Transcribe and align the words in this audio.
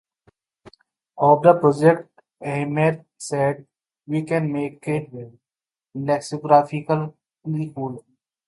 Of 1.19 1.43
the 1.43 1.53
project 1.59 2.09
Ashmead 2.41 3.05
said 3.19 3.67
"we 4.07 4.23
can 4.23 4.51
make 4.51 4.83
lexicography 5.93 6.87
cool". 6.87 8.03